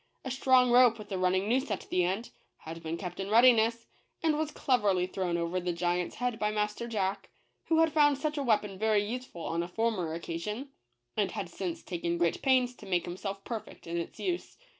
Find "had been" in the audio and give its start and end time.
2.57-2.97